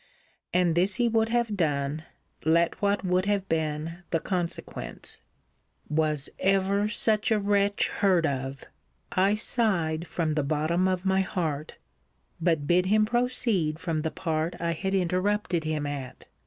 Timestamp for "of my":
10.87-11.21